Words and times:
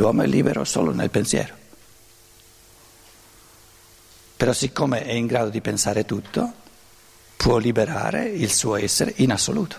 L'uomo 0.00 0.22
è 0.22 0.26
libero 0.26 0.64
solo 0.64 0.92
nel 0.92 1.10
pensiero. 1.10 1.54
Però 4.34 4.52
siccome 4.54 5.04
è 5.04 5.12
in 5.12 5.26
grado 5.26 5.50
di 5.50 5.60
pensare 5.60 6.06
tutto, 6.06 6.54
può 7.36 7.58
liberare 7.58 8.24
il 8.24 8.50
suo 8.50 8.76
essere 8.76 9.12
in 9.16 9.30
assoluto. 9.30 9.78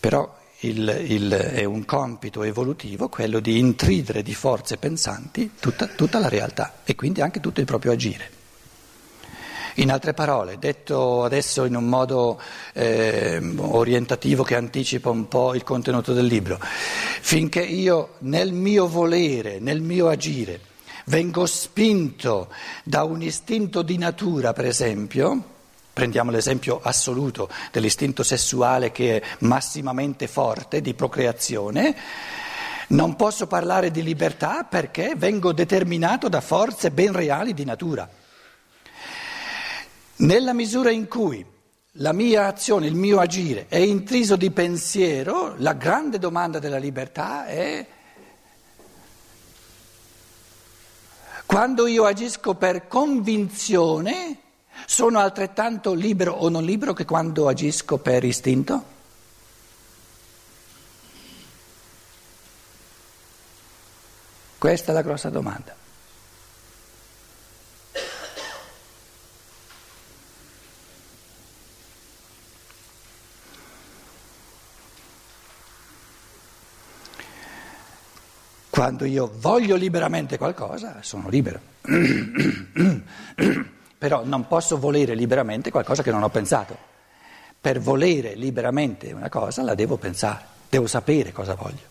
Però 0.00 0.36
il, 0.60 1.04
il, 1.08 1.30
è 1.30 1.64
un 1.64 1.86
compito 1.86 2.42
evolutivo 2.42 3.08
quello 3.08 3.40
di 3.40 3.58
intridere 3.58 4.22
di 4.22 4.34
forze 4.34 4.76
pensanti 4.76 5.52
tutta, 5.58 5.86
tutta 5.86 6.18
la 6.18 6.28
realtà 6.28 6.80
e 6.84 6.94
quindi 6.94 7.22
anche 7.22 7.40
tutto 7.40 7.60
il 7.60 7.66
proprio 7.66 7.92
agire. 7.92 8.37
In 9.78 9.92
altre 9.92 10.12
parole, 10.12 10.58
detto 10.58 11.22
adesso 11.22 11.64
in 11.64 11.76
un 11.76 11.84
modo 11.84 12.40
eh, 12.72 13.40
orientativo 13.58 14.42
che 14.42 14.56
anticipa 14.56 15.08
un 15.08 15.28
po' 15.28 15.54
il 15.54 15.62
contenuto 15.62 16.12
del 16.12 16.26
libro, 16.26 16.58
finché 16.60 17.60
io 17.60 18.14
nel 18.20 18.52
mio 18.52 18.88
volere, 18.88 19.60
nel 19.60 19.80
mio 19.80 20.08
agire, 20.08 20.58
vengo 21.04 21.46
spinto 21.46 22.48
da 22.82 23.04
un 23.04 23.22
istinto 23.22 23.82
di 23.82 23.98
natura, 23.98 24.52
per 24.52 24.64
esempio, 24.64 25.44
prendiamo 25.92 26.32
l'esempio 26.32 26.80
assoluto 26.82 27.48
dell'istinto 27.70 28.24
sessuale 28.24 28.90
che 28.90 29.20
è 29.20 29.26
massimamente 29.40 30.26
forte, 30.26 30.80
di 30.80 30.94
procreazione, 30.94 31.94
non 32.88 33.14
posso 33.14 33.46
parlare 33.46 33.92
di 33.92 34.02
libertà 34.02 34.64
perché 34.64 35.14
vengo 35.16 35.52
determinato 35.52 36.28
da 36.28 36.40
forze 36.40 36.90
ben 36.90 37.12
reali 37.12 37.54
di 37.54 37.64
natura. 37.64 38.17
Nella 40.18 40.52
misura 40.52 40.90
in 40.90 41.06
cui 41.06 41.44
la 41.92 42.12
mia 42.12 42.46
azione, 42.46 42.86
il 42.86 42.94
mio 42.94 43.20
agire 43.20 43.66
è 43.68 43.76
intriso 43.76 44.34
di 44.34 44.50
pensiero, 44.50 45.54
la 45.58 45.74
grande 45.74 46.18
domanda 46.18 46.58
della 46.58 46.78
libertà 46.78 47.46
è 47.46 47.86
quando 51.46 51.86
io 51.86 52.04
agisco 52.04 52.54
per 52.54 52.88
convinzione, 52.88 54.38
sono 54.86 55.20
altrettanto 55.20 55.94
libero 55.94 56.32
o 56.32 56.48
non 56.48 56.64
libero 56.64 56.92
che 56.92 57.04
quando 57.04 57.46
agisco 57.46 57.98
per 57.98 58.24
istinto? 58.24 58.84
Questa 64.58 64.90
è 64.90 64.94
la 64.94 65.02
grossa 65.02 65.30
domanda. 65.30 65.86
Quando 78.78 79.06
io 79.06 79.28
voglio 79.40 79.74
liberamente 79.74 80.38
qualcosa, 80.38 80.98
sono 81.00 81.28
libero. 81.28 81.58
Però 83.98 84.24
non 84.24 84.46
posso 84.46 84.78
volere 84.78 85.16
liberamente 85.16 85.72
qualcosa 85.72 86.04
che 86.04 86.12
non 86.12 86.22
ho 86.22 86.28
pensato. 86.28 86.78
Per 87.60 87.80
volere 87.80 88.36
liberamente 88.36 89.10
una 89.10 89.28
cosa 89.28 89.64
la 89.64 89.74
devo 89.74 89.96
pensare, 89.96 90.44
devo 90.68 90.86
sapere 90.86 91.32
cosa 91.32 91.56
voglio. 91.56 91.82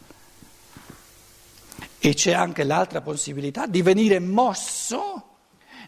E 2.00 2.14
c'è 2.14 2.32
anche 2.32 2.64
l'altra 2.64 3.02
possibilità 3.02 3.68
di 3.68 3.82
venire 3.82 4.20
mosso, 4.20 5.24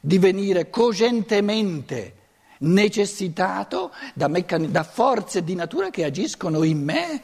di 0.02 0.18
venire 0.18 0.70
cogentemente 0.70 2.16
necessitato 2.58 3.94
da, 4.14 4.28
meccan- 4.28 4.70
da 4.70 4.84
forze 4.84 5.46
di 5.46 5.56
natura 5.56 5.92
che 5.92 6.04
agiscono 6.04 6.64
in 6.64 6.84
me 6.84 7.22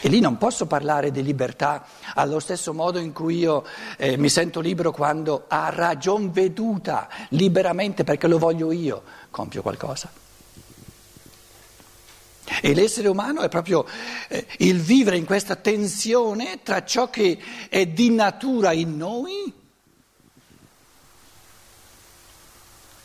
e 0.00 0.08
lì 0.08 0.20
non 0.20 0.38
posso 0.38 0.66
parlare 0.66 1.10
di 1.10 1.22
libertà 1.22 1.84
allo 2.14 2.40
stesso 2.40 2.72
modo 2.72 2.98
in 2.98 3.12
cui 3.12 3.38
io 3.38 3.64
eh, 3.98 4.16
mi 4.16 4.28
sento 4.28 4.60
libero 4.60 4.92
quando 4.92 5.44
a 5.48 5.68
ragion 5.68 6.30
veduta, 6.32 7.08
liberamente 7.30 8.02
perché 8.02 8.26
lo 8.26 8.38
voglio 8.38 8.72
io, 8.72 9.02
compio 9.30 9.62
qualcosa. 9.62 10.10
E 12.62 12.74
l'essere 12.74 13.08
umano 13.08 13.42
è 13.42 13.48
proprio 13.48 13.86
eh, 14.28 14.46
il 14.58 14.80
vivere 14.80 15.16
in 15.16 15.24
questa 15.24 15.54
tensione 15.54 16.62
tra 16.62 16.84
ciò 16.84 17.08
che 17.08 17.38
è 17.68 17.86
di 17.86 18.10
natura 18.10 18.72
in 18.72 18.96
noi 18.96 19.52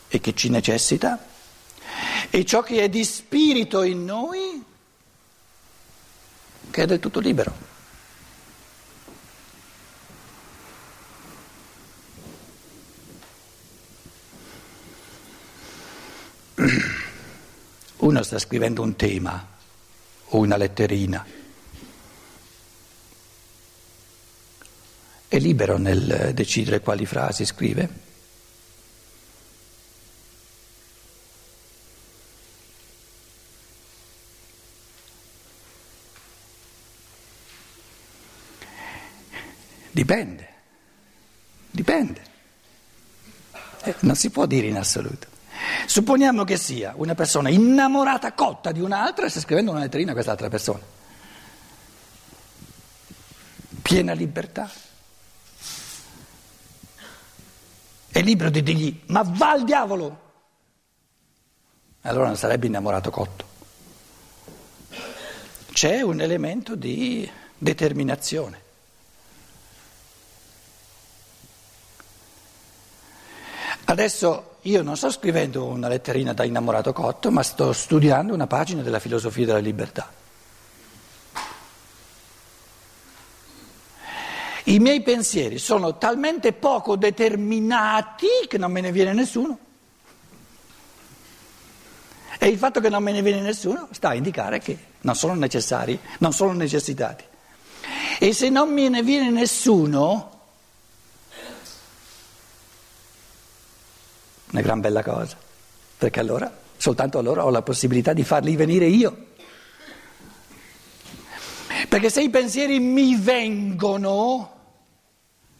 e 0.07 0.19
che 0.19 0.33
ci 0.33 0.49
necessita 0.49 1.23
e 2.29 2.45
ciò 2.45 2.63
che 2.63 2.83
è 2.83 2.89
di 2.89 3.03
spirito 3.03 3.83
in 3.83 4.05
noi 4.05 4.63
che 6.75 6.81
è 6.81 6.85
del 6.85 6.99
tutto 6.99 7.21
libero. 7.21 7.53
Uno 17.99 18.23
sta 18.23 18.37
scrivendo 18.39 18.81
un 18.81 18.97
tema 18.97 19.47
o 20.25 20.37
una 20.37 20.57
letterina. 20.57 21.25
È 25.29 25.39
libero 25.39 25.77
nel 25.77 26.31
decidere 26.33 26.81
quali 26.81 27.05
frasi 27.05 27.45
scrive. 27.45 28.04
Dipende, 40.05 40.47
dipende. 41.71 42.21
Eh, 43.85 43.95
non 44.01 44.15
si 44.15 44.29
può 44.29 44.45
dire 44.45 44.67
in 44.67 44.77
assoluto. 44.77 45.25
Supponiamo 45.87 46.43
che 46.43 46.57
sia 46.57 46.93
una 46.95 47.15
persona 47.15 47.49
innamorata 47.49 48.33
cotta 48.33 48.71
di 48.71 48.81
un'altra 48.81 49.25
e 49.25 49.29
sta 49.29 49.39
scrivendo 49.39 49.71
una 49.71 49.79
letterina 49.79 50.11
a 50.11 50.13
quest'altra 50.13 50.47
persona. 50.47 50.83
Piena 53.81 54.13
libertà. 54.13 54.69
È 58.07 58.21
libero 58.21 58.51
di 58.51 58.61
dirgli 58.61 59.01
ma 59.07 59.23
va 59.25 59.49
al 59.49 59.63
diavolo. 59.63 60.21
Allora 62.01 62.27
non 62.27 62.37
sarebbe 62.37 62.67
innamorato 62.67 63.09
cotto. 63.09 63.45
C'è 65.73 66.01
un 66.01 66.21
elemento 66.21 66.75
di 66.75 67.27
determinazione. 67.57 68.64
Adesso 73.85 74.57
io 74.61 74.81
non 74.81 74.97
sto 74.97 75.11
scrivendo 75.11 75.65
una 75.65 75.87
letterina 75.87 76.33
da 76.33 76.43
innamorato 76.43 76.91
cotto, 76.91 77.29
ma 77.29 77.43
sto 77.43 77.71
studiando 77.71 78.33
una 78.33 78.47
pagina 78.47 78.81
della 78.81 78.99
filosofia 78.99 79.45
della 79.45 79.59
libertà. 79.59 80.11
I 84.67 84.79
miei 84.79 85.03
pensieri 85.03 85.59
sono 85.59 85.99
talmente 85.99 86.51
poco 86.51 86.95
determinati 86.95 88.27
che 88.47 88.57
non 88.57 88.71
me 88.71 88.81
ne 88.81 88.91
viene 88.91 89.13
nessuno. 89.13 89.59
E 92.39 92.47
il 92.47 92.57
fatto 92.57 92.79
che 92.79 92.89
non 92.89 93.03
me 93.03 93.11
ne 93.11 93.21
viene 93.21 93.41
nessuno 93.41 93.87
sta 93.91 94.09
a 94.09 94.13
indicare 94.15 94.59
che 94.59 94.77
non 95.01 95.15
sono 95.15 95.35
necessari, 95.35 95.99
non 96.17 96.33
sono 96.33 96.53
necessitati. 96.53 97.23
E 98.17 98.33
se 98.33 98.49
non 98.49 98.73
me 98.73 98.89
ne 98.89 99.03
viene 99.03 99.29
nessuno, 99.29 100.34
una 104.55 104.61
gran 104.61 104.79
bella 104.79 105.03
cosa, 105.03 105.35
perché 105.97 106.21
allora, 106.21 106.49
soltanto 106.77 107.19
allora 107.19 107.43
ho 107.43 107.49
la 107.49 107.61
possibilità 107.61 108.13
di 108.13 108.23
farli 108.23 108.55
venire 108.55 108.85
io. 108.85 109.33
Perché 111.89 112.09
se 112.09 112.21
i 112.21 112.29
pensieri 112.29 112.79
mi 112.79 113.17
vengono, 113.17 114.53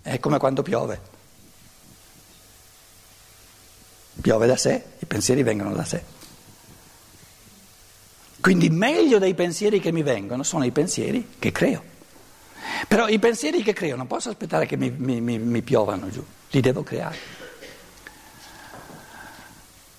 è 0.01 0.17
come 0.19 0.37
quando 0.37 0.61
piove. 0.61 1.13
Piove 4.21 4.47
da 4.47 4.55
sé, 4.55 4.83
i 4.99 5.05
pensieri 5.05 5.43
vengono 5.43 5.73
da 5.73 5.83
sé. 5.83 6.03
Quindi 8.39 8.69
meglio 8.69 9.19
dei 9.19 9.33
pensieri 9.33 9.81
che 9.81 9.91
mi 9.91 10.03
vengono 10.03 10.43
sono 10.43 10.63
i 10.63 10.71
pensieri 10.71 11.33
che 11.37 11.51
creo. 11.51 11.83
Però 12.87 13.09
i 13.09 13.19
pensieri 13.19 13.61
che 13.61 13.73
creo 13.73 13.97
non 13.97 14.07
posso 14.07 14.29
aspettare 14.29 14.65
che 14.65 14.77
mi, 14.77 14.89
mi, 14.89 15.19
mi, 15.19 15.37
mi 15.37 15.61
piovano 15.61 16.09
giù, 16.09 16.23
li 16.51 16.61
devo 16.61 16.81
creare. 16.81 17.44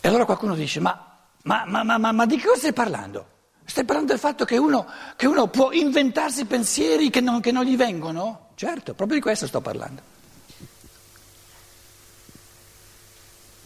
E 0.07 0.09
allora 0.09 0.25
qualcuno 0.25 0.55
dice, 0.55 0.79
ma, 0.79 1.19
ma, 1.43 1.65
ma, 1.67 2.13
ma, 2.13 2.27
di 2.27 2.41
cosa 2.41 2.59
stai 2.59 2.73
parlando? 2.73 3.27
Stai 3.65 3.85
parlando 3.85 4.13
del 4.13 4.21
fatto 4.21 4.45
che 4.45 4.57
uno, 4.57 4.87
che 5.17 5.27
uno 5.27 5.49
può 5.49 5.73
inventarsi 5.73 6.45
pensieri 6.45 7.11
che 7.11 7.21
non, 7.21 7.41
che 7.41 7.51
non 7.51 7.65
gli 7.65 7.77
vengono? 7.77 8.51
Certo, 8.55 8.95
proprio 8.95 9.17
di 9.17 9.23
questo 9.25 9.49
sto 9.49 9.61
parlando. 9.61 10.01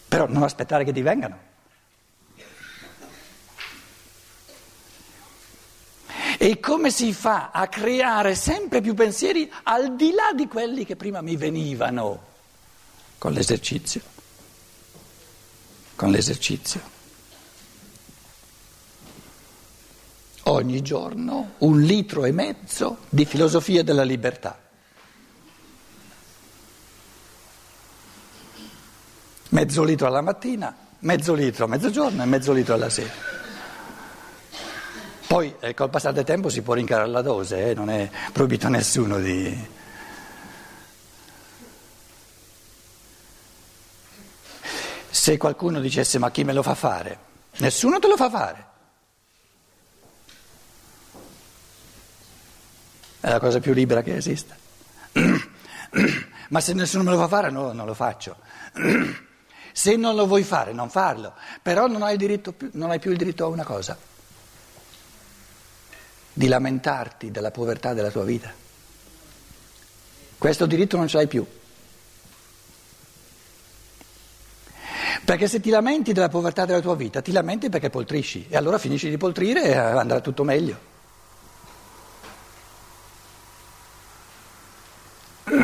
Però 0.09 0.27
non 0.29 0.43
aspettare 0.43 0.83
che 0.85 0.95
ti 0.95 1.03
vengano. 1.03 1.39
E 6.39 6.59
come 6.59 6.91
si 6.91 7.13
fa 7.13 7.51
a 7.53 7.69
creare 7.69 8.35
sempre 8.35 8.81
più 8.81 8.95
pensieri 8.95 9.53
al 9.65 9.95
di 9.95 10.13
là 10.13 10.33
di 10.35 10.49
quelli 10.49 10.87
che 10.87 10.97
prima 10.97 11.21
mi 11.21 11.37
venivano? 11.37 12.29
Con 13.19 13.33
l'esercizio. 13.33 14.20
Con 16.01 16.13
l'esercizio. 16.13 16.81
Ogni 20.45 20.81
giorno 20.81 21.51
un 21.59 21.83
litro 21.83 22.25
e 22.25 22.33
mezzo 22.33 23.01
di 23.11 23.27
filosofia 23.27 23.83
della 23.83 24.03
libertà. 24.03 24.59
Mezzo 29.51 29.85
litro 29.85 30.07
alla 30.07 30.23
mattina, 30.23 30.75
mezzo 31.01 31.35
litro 31.35 31.67
a 31.67 31.69
mezzogiorno 31.69 32.23
e 32.23 32.25
mezzo 32.25 32.55
litro 32.55 32.73
alla 32.73 32.89
sera. 32.89 33.13
Poi 35.27 35.55
eh, 35.61 35.75
col 35.75 35.91
passare 35.91 36.15
del 36.15 36.25
tempo 36.25 36.49
si 36.49 36.63
può 36.63 36.73
rincarare 36.73 37.11
la 37.11 37.21
dose, 37.21 37.69
eh, 37.69 37.75
non 37.75 37.91
è 37.91 38.09
proibito 38.33 38.69
a 38.69 38.71
nessuno 38.71 39.19
di... 39.19 39.79
Se 45.21 45.37
qualcuno 45.37 45.81
dicesse 45.81 46.19
ma 46.19 46.31
chi 46.31 46.45
me 46.45 46.55
lo 46.55 46.63
fa 46.63 46.75
fare? 46.75 47.19
Nessuno 47.59 47.99
te 47.99 48.09
lo 48.09 48.17
fa 48.17 48.31
fare. 48.31 48.67
È 53.21 53.29
la 53.29 53.39
cosa 53.39 53.61
più 53.61 53.75
libera 53.75 54.01
che 54.01 54.17
esista. 54.17 54.57
ma 56.49 56.61
se 56.61 56.73
nessuno 56.73 57.03
me 57.03 57.11
lo 57.11 57.19
fa 57.19 57.29
fare 57.29 57.51
no, 57.51 57.73
non 57.73 57.85
lo 57.85 57.93
faccio. 57.93 58.37
se 59.73 59.97
non 59.97 60.15
lo 60.15 60.27
vuoi 60.27 60.43
fare 60.43 60.73
non 60.73 60.89
farlo, 60.89 61.35
però 61.61 61.87
non 61.87 62.01
hai, 62.01 62.17
più, 62.17 62.71
non 62.73 62.89
hai 62.89 62.99
più 62.99 63.11
il 63.11 63.19
diritto 63.19 63.45
a 63.45 63.49
una 63.49 63.65
cosa 63.65 63.99
di 66.33 66.49
lamentarti 66.49 67.31
della 67.31 67.51
povertà 67.51 67.93
della 67.93 68.11
tua 68.11 68.25
vita. 68.25 68.51
Questo 70.39 70.65
diritto 70.65 70.97
non 70.97 71.09
ce 71.09 71.19
l'hai 71.19 71.27
più. 71.27 71.47
Perché 75.31 75.47
se 75.47 75.61
ti 75.61 75.71
lamenti 75.71 76.13
della 76.13 76.29
povertà 76.29 76.65
della 76.65 76.81
tua 76.81 76.97
vita, 76.97 77.23
ti 77.23 77.31
lamenti 77.31 77.69
perché 77.69 77.89
poltrisci 77.89 78.47
e 78.49 78.57
allora 78.57 78.79
finisci 78.79 79.09
di 79.09 79.17
poltrire 79.17 79.63
e 79.63 79.77
andrà 79.77 80.19
tutto 80.19 80.43
meglio. 80.43 80.77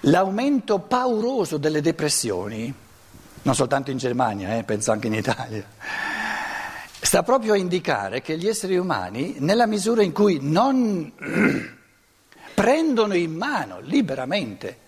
L'aumento 0.00 0.80
pauroso 0.80 1.58
delle 1.58 1.80
depressioni, 1.80 2.74
non 3.42 3.54
soltanto 3.54 3.92
in 3.92 3.98
Germania, 3.98 4.56
eh, 4.56 4.64
penso 4.64 4.90
anche 4.90 5.06
in 5.06 5.14
Italia, 5.14 5.64
sta 7.00 7.22
proprio 7.22 7.52
a 7.52 7.56
indicare 7.56 8.20
che 8.20 8.36
gli 8.36 8.48
esseri 8.48 8.76
umani, 8.76 9.36
nella 9.38 9.68
misura 9.68 10.02
in 10.02 10.10
cui 10.10 10.40
non 10.42 11.12
prendono 12.52 13.14
in 13.14 13.32
mano 13.32 13.78
liberamente 13.78 14.78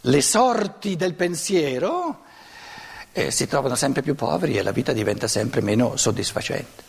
le 0.00 0.20
sorti 0.22 0.96
del 0.96 1.14
pensiero, 1.14 2.26
eh, 3.12 3.30
si 3.30 3.46
trovano 3.46 3.74
sempre 3.74 4.02
più 4.02 4.14
poveri 4.14 4.56
e 4.56 4.62
la 4.62 4.72
vita 4.72 4.92
diventa 4.92 5.26
sempre 5.26 5.60
meno 5.60 5.96
soddisfacente. 5.96 6.86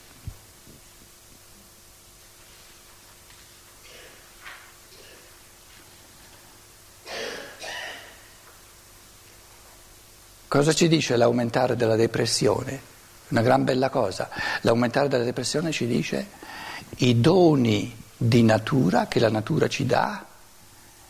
Cosa 10.47 10.73
ci 10.73 10.87
dice 10.87 11.15
l'aumentare 11.15 11.75
della 11.75 11.95
depressione? 11.95 12.81
Una 13.27 13.41
gran 13.41 13.63
bella 13.63 13.89
cosa. 13.89 14.29
L'aumentare 14.61 15.07
della 15.07 15.23
depressione 15.23 15.71
ci 15.71 15.85
dice 15.85 16.27
i 16.97 17.21
doni 17.21 17.95
di 18.17 18.41
natura 18.41 19.07
che 19.07 19.19
la 19.19 19.29
natura 19.29 19.67
ci 19.67 19.85
dà 19.85 20.25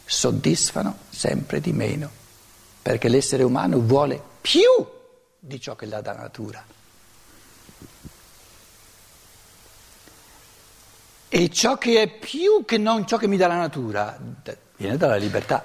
soddisfano 0.06 0.98
sempre 1.10 1.62
di 1.62 1.72
meno, 1.72 2.10
perché 2.82 3.08
l'essere 3.08 3.44
umano 3.44 3.80
vuole 3.80 4.22
più 4.42 4.62
di 5.40 5.60
ciò 5.60 5.76
che 5.76 5.88
dà 5.88 6.02
la 6.02 6.14
natura. 6.14 6.64
E 11.32 11.50
ciò 11.50 11.78
che 11.78 12.02
è 12.02 12.08
più 12.10 12.66
che 12.66 12.78
non 12.78 13.06
ciò 13.06 13.18
che 13.18 13.28
mi 13.28 13.38
dà 13.38 13.48
la 13.48 13.58
natura 13.58 14.18
viene 14.76 14.98
dalla 14.98 15.16
libertà. 15.16 15.64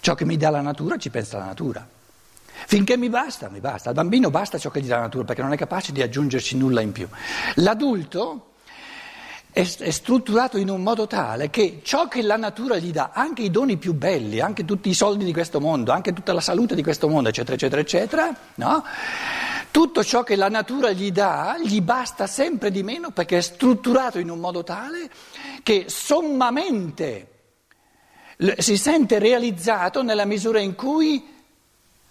Ciò 0.00 0.14
che 0.14 0.24
mi 0.24 0.36
dà 0.36 0.50
la 0.50 0.60
natura 0.60 0.96
ci 0.96 1.10
pensa 1.10 1.38
la 1.38 1.46
natura. 1.46 1.86
Finché 2.66 2.96
mi 2.96 3.08
basta, 3.08 3.48
mi 3.48 3.60
basta. 3.60 3.88
Al 3.88 3.94
bambino 3.94 4.30
basta 4.30 4.58
ciò 4.58 4.70
che 4.70 4.80
gli 4.80 4.86
dà 4.86 4.96
la 4.96 5.02
natura 5.02 5.24
perché 5.24 5.42
non 5.42 5.52
è 5.52 5.56
capace 5.56 5.92
di 5.92 6.02
aggiungerci 6.02 6.56
nulla 6.56 6.80
in 6.80 6.92
più. 6.92 7.08
L'adulto 7.56 8.53
è, 9.54 9.60
è, 9.60 9.90
strutturato 9.90 10.58
in 10.58 10.68
un 10.68 10.82
modo 10.82 11.06
tale 11.06 11.48
che 11.48 11.80
ciò 11.84 12.08
che 12.08 12.22
la 12.22 12.36
natura 12.36 12.76
gli 12.76 12.90
dà, 12.90 13.10
anche 13.14 13.42
i 13.42 13.52
doni 13.52 13.76
più 13.76 13.94
belli, 13.94 14.40
anche 14.40 14.64
tutti 14.64 14.88
i 14.88 14.94
soldi 14.94 15.24
di 15.24 15.32
questo 15.32 15.60
mondo, 15.60 15.92
anche 15.92 16.12
tutta 16.12 16.32
la 16.32 16.40
salute 16.40 16.74
di 16.74 16.82
questo 16.82 17.08
mondo, 17.08 17.28
eccetera, 17.28 17.54
eccetera, 17.54 17.80
eccetera, 17.80 18.36
no? 18.56 18.84
tutto 19.70 20.02
ciò 20.02 20.24
che 20.24 20.34
la 20.34 20.48
natura 20.48 20.90
gli 20.90 21.12
dà 21.12 21.56
gli 21.62 21.80
basta 21.80 22.26
sempre 22.26 22.72
di 22.72 22.82
meno 22.82 23.12
perché 23.12 23.38
è 23.38 23.40
strutturato 23.40 24.18
in 24.18 24.28
un 24.28 24.40
modo 24.40 24.64
tale 24.64 25.08
che 25.62 25.84
sommamente 25.86 27.28
si 28.58 28.76
sente 28.76 29.20
realizzato 29.20 30.02
nella 30.02 30.24
misura 30.24 30.58
in 30.58 30.74
cui 30.74 31.32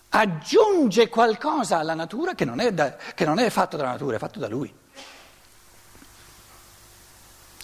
aggiunge 0.08 1.10
qualcosa 1.10 1.80
alla 1.80 1.94
natura 1.94 2.36
che 2.36 2.46
non 2.46 2.62
è, 2.62 2.72
da, 2.72 2.96
che 2.96 3.26
non 3.26 3.38
è 3.38 3.50
fatto 3.50 3.76
dalla 3.76 3.90
natura, 3.90 4.16
è 4.16 4.20
fatto 4.20 4.40
da 4.40 4.48
lui. 4.48 4.74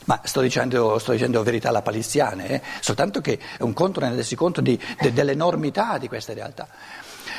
Ma 0.09 0.19
sto 0.23 0.41
dicendo, 0.41 0.97
sto 0.97 1.11
dicendo 1.11 1.44
verità 1.44 1.69
alla 1.69 1.83
paliziane, 1.83 2.47
eh? 2.47 2.61
soltanto 2.79 3.21
che 3.21 3.38
è 3.59 3.61
un 3.61 3.73
conto 3.73 4.00
rendersi 4.00 4.35
conto 4.35 4.59
di, 4.59 4.75
de, 5.00 5.13
dell'enormità 5.13 6.00
di 6.00 6.07
queste 6.07 6.33
realtà 6.33 6.67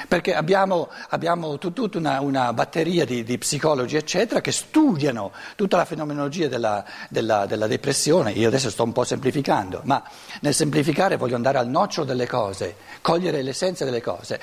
perché 0.09 0.35
abbiamo, 0.35 0.89
abbiamo 1.09 1.59
tutta 1.59 1.99
una, 1.99 2.21
una 2.21 2.53
batteria 2.53 3.05
di, 3.05 3.23
di, 3.23 3.39
psicologi, 3.39 3.97
eccetera, 3.97 4.41
che 4.41 4.53
studiano 4.53 5.33
tutta 5.57 5.77
la 5.77 5.85
fenomenologia 5.85 6.49
della, 6.49 6.85
della, 7.09 7.47
della, 7.47 7.67
depressione. 7.67 8.33
Io 8.33 8.49
adesso 8.49 8.71
sto 8.71 8.85
un 8.85 8.93
po' 8.93 9.05
semplificando, 9.05 9.81
ma 9.85 10.03
nel 10.41 10.55
semplificare 10.55 11.17
voglio 11.17 11.37
andare 11.37 11.59
al 11.59 11.69
nocciolo 11.69 12.07
delle 12.07 12.27
cose, 12.27 12.77
cogliere 13.01 13.43
l'essenza 13.43 13.85
delle 13.85 14.01
cose. 14.01 14.41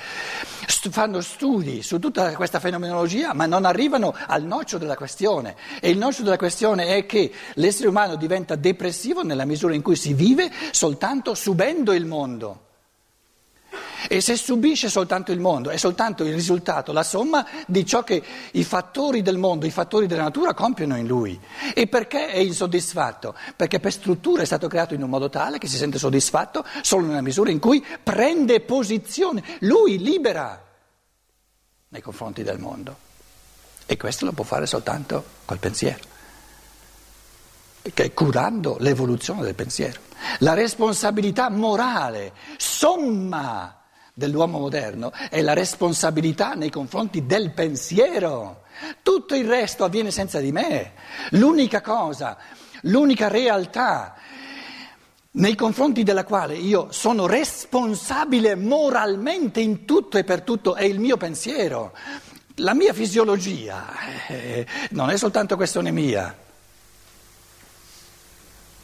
St- 0.66 0.90
fanno 0.90 1.20
studi 1.20 1.82
su 1.82 1.98
tutta 1.98 2.32
questa 2.32 2.60
fenomenologia, 2.60 3.34
ma 3.34 3.46
non 3.46 3.64
arrivano 3.64 4.14
al 4.26 4.42
nocciolo 4.42 4.82
della 4.82 4.96
questione. 4.96 5.56
E 5.80 5.90
il 5.90 5.98
nocciolo 5.98 6.24
della 6.24 6.36
questione 6.36 6.96
è 6.96 7.06
che 7.06 7.32
l'essere 7.54 7.88
umano 7.88 8.16
diventa 8.16 8.54
depressivo 8.54 9.22
nella 9.22 9.44
misura 9.44 9.74
in 9.74 9.82
cui 9.82 9.96
si 9.96 10.14
vive 10.14 10.50
soltanto 10.70 11.34
subendo 11.34 11.92
il 11.92 12.06
mondo. 12.06 12.66
E 14.06 14.20
se 14.20 14.36
subisce 14.36 14.88
soltanto 14.88 15.32
il 15.32 15.40
mondo, 15.40 15.70
è 15.70 15.76
soltanto 15.76 16.24
il 16.24 16.32
risultato, 16.32 16.92
la 16.92 17.02
somma 17.02 17.46
di 17.66 17.84
ciò 17.84 18.04
che 18.04 18.22
i 18.52 18.62
fattori 18.64 19.22
del 19.22 19.38
mondo, 19.38 19.66
i 19.66 19.70
fattori 19.70 20.06
della 20.06 20.22
natura 20.22 20.54
compiono 20.54 20.96
in 20.96 21.06
lui. 21.06 21.38
E 21.74 21.86
perché 21.86 22.28
è 22.28 22.38
insoddisfatto? 22.38 23.34
Perché 23.56 23.80
per 23.80 23.92
struttura 23.92 24.42
è 24.42 24.46
stato 24.46 24.68
creato 24.68 24.94
in 24.94 25.02
un 25.02 25.10
modo 25.10 25.28
tale 25.28 25.58
che 25.58 25.66
si 25.66 25.76
sente 25.76 25.98
soddisfatto 25.98 26.64
solo 26.82 27.06
nella 27.06 27.22
misura 27.22 27.50
in 27.50 27.58
cui 27.58 27.84
prende 28.02 28.60
posizione, 28.60 29.42
lui 29.60 29.98
libera 29.98 30.62
nei 31.88 32.02
confronti 32.02 32.42
del 32.42 32.58
mondo. 32.58 32.96
E 33.86 33.96
questo 33.96 34.26
lo 34.26 34.32
può 34.32 34.44
fare 34.44 34.66
soltanto 34.66 35.24
col 35.44 35.58
pensiero 35.58 36.16
curando 38.12 38.76
l'evoluzione 38.80 39.42
del 39.42 39.54
pensiero. 39.54 40.00
La 40.40 40.54
responsabilità 40.54 41.48
morale, 41.48 42.32
somma 42.56 43.76
dell'uomo 44.18 44.58
moderno 44.58 45.12
è 45.30 45.40
la 45.42 45.52
responsabilità 45.52 46.54
nei 46.54 46.70
confronti 46.70 47.24
del 47.24 47.52
pensiero. 47.52 48.64
Tutto 49.00 49.36
il 49.36 49.46
resto 49.46 49.84
avviene 49.84 50.10
senza 50.10 50.40
di 50.40 50.50
me. 50.50 50.94
L'unica 51.30 51.80
cosa, 51.80 52.36
l'unica 52.82 53.28
realtà 53.28 54.16
nei 55.30 55.54
confronti 55.54 56.02
della 56.02 56.24
quale 56.24 56.56
io 56.56 56.88
sono 56.90 57.26
responsabile 57.26 58.56
moralmente 58.56 59.60
in 59.60 59.84
tutto 59.84 60.18
e 60.18 60.24
per 60.24 60.42
tutto 60.42 60.74
è 60.74 60.82
il 60.82 60.98
mio 60.98 61.16
pensiero. 61.16 61.96
La 62.56 62.74
mia 62.74 62.92
fisiologia 62.92 63.86
eh, 64.26 64.66
non 64.90 65.10
è 65.10 65.16
soltanto 65.16 65.54
questione 65.54 65.92
mia. 65.92 66.46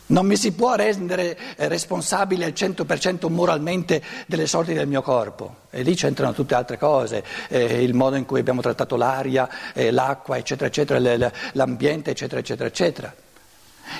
Non 0.06 0.26
mi 0.26 0.36
si 0.36 0.52
può 0.52 0.74
rendere 0.74 1.38
eh, 1.56 1.66
responsabile 1.68 2.44
al 2.44 2.52
100% 2.52 3.30
moralmente 3.30 4.02
delle 4.26 4.46
sorti 4.46 4.74
del 4.74 4.86
mio 4.86 5.00
corpo. 5.00 5.62
E 5.70 5.82
lì 5.82 5.94
c'entrano 5.94 6.34
tutte 6.34 6.54
altre 6.54 6.76
cose, 6.76 7.24
eh, 7.48 7.82
il 7.82 7.94
modo 7.94 8.16
in 8.16 8.26
cui 8.26 8.40
abbiamo 8.40 8.60
trattato 8.60 8.96
l'aria, 8.96 9.48
eh, 9.72 9.90
l'acqua, 9.90 10.36
eccetera, 10.36 10.66
eccetera, 10.66 11.30
l'ambiente, 11.52 12.10
eccetera, 12.10 12.40
eccetera, 12.40 12.68
eccetera. 12.68 13.14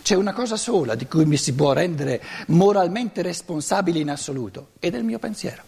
C'è 0.03 0.15
una 0.15 0.35
cosa 0.35 0.57
sola 0.57 0.95
di 0.95 1.07
cui 1.07 1.25
mi 1.25 1.39
si 1.39 1.55
può 1.55 1.73
rendere 1.73 2.23
moralmente 2.49 3.23
responsabile 3.23 3.99
in 3.99 4.11
assoluto, 4.11 4.73
ed 4.81 4.95
è 4.95 4.99
il 4.99 5.05
mio 5.05 5.19
pensiero. 5.19 5.63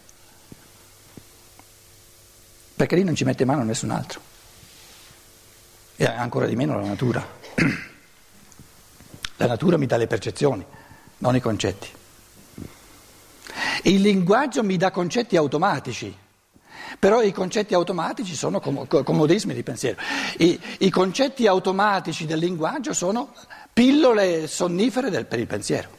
Perché 2.76 2.94
lì 2.94 3.04
non 3.04 3.14
ci 3.14 3.24
mette 3.24 3.46
mano 3.46 3.62
nessun 3.62 3.90
altro. 3.90 4.20
E 5.96 6.04
ancora 6.04 6.44
di 6.46 6.56
meno 6.56 6.78
la 6.78 6.86
natura. 6.86 7.26
La 9.46 9.52
natura 9.52 9.76
mi 9.76 9.86
dà 9.86 9.96
le 9.96 10.08
percezioni, 10.08 10.66
non 11.18 11.36
i 11.36 11.40
concetti. 11.40 11.88
Il 13.84 14.00
linguaggio 14.00 14.64
mi 14.64 14.76
dà 14.76 14.90
concetti 14.90 15.36
automatici, 15.36 16.12
però 16.98 17.22
i 17.22 17.30
concetti 17.30 17.72
automatici 17.72 18.34
sono 18.34 18.58
comodismi 18.58 19.54
di 19.54 19.62
pensiero. 19.62 19.98
I, 20.38 20.58
I, 20.78 20.90
concetti 20.90 21.46
automatici 21.46 22.26
del 22.26 22.40
linguaggio 22.40 22.92
sono 22.92 23.32
pillole 23.72 24.48
sonnifere 24.48 25.10
del, 25.10 25.26
per 25.26 25.38
il 25.38 25.46
pensiero. 25.46 25.90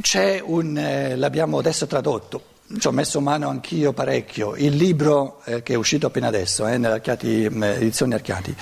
C'è 0.00 0.40
un, 0.42 0.76
eh, 0.78 1.16
l'abbiamo 1.16 1.58
adesso 1.58 1.86
tradotto, 1.86 2.44
ci 2.78 2.86
ho 2.86 2.92
messo 2.92 3.20
mano 3.20 3.50
anch'io 3.50 3.92
parecchio, 3.92 4.56
il 4.56 4.74
libro 4.74 5.42
eh, 5.44 5.62
che 5.62 5.74
è 5.74 5.76
uscito 5.76 6.06
appena 6.06 6.28
adesso, 6.28 6.66
eh, 6.66 6.78
nell'Archiati, 6.78 7.46
mm, 7.50 7.62
edizioni 7.62 8.14
Archiati, 8.14 8.56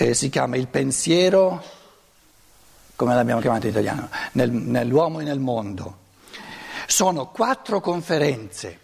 eh, 0.00 0.14
si 0.14 0.30
chiama 0.30 0.56
Il 0.56 0.68
pensiero, 0.68 1.62
come 2.96 3.14
l'abbiamo 3.14 3.42
chiamato 3.42 3.66
in 3.66 3.72
italiano, 3.72 4.08
nel, 4.32 4.50
nell'uomo 4.50 5.20
e 5.20 5.24
nel 5.24 5.38
mondo. 5.38 5.98
Sono 6.86 7.26
quattro 7.26 7.80
conferenze, 7.80 8.78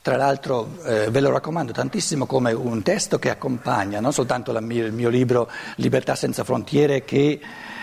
tra 0.00 0.16
l'altro 0.16 0.78
eh, 0.84 1.10
ve 1.10 1.18
lo 1.18 1.30
raccomando 1.30 1.72
tantissimo 1.72 2.26
come 2.26 2.52
un 2.52 2.80
testo 2.82 3.18
che 3.18 3.28
accompagna, 3.28 3.98
non 3.98 4.12
soltanto 4.12 4.52
la, 4.52 4.60
il 4.60 4.92
mio 4.92 5.08
libro 5.08 5.50
Libertà 5.76 6.14
senza 6.14 6.44
frontiere 6.44 7.04
che 7.04 7.40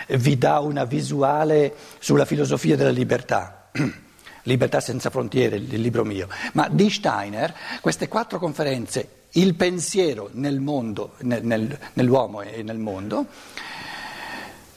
vi 0.08 0.38
dà 0.38 0.60
una 0.60 0.84
visuale 0.84 1.74
sulla 1.98 2.24
filosofia 2.24 2.76
della 2.76 2.88
libertà. 2.88 3.68
Libertà 4.44 4.80
senza 4.80 5.10
frontiere, 5.10 5.56
il 5.56 5.80
libro 5.82 6.02
mio, 6.02 6.28
ma 6.54 6.66
di 6.70 6.88
Steiner, 6.88 7.54
queste 7.82 8.08
quattro 8.08 8.38
conferenze, 8.38 9.17
il 9.32 9.54
pensiero 9.54 10.30
nel 10.32 10.60
mondo, 10.60 11.14
nel, 11.18 11.44
nel, 11.44 11.78
nell'uomo 11.94 12.40
e 12.40 12.62
nel 12.62 12.78
mondo, 12.78 13.26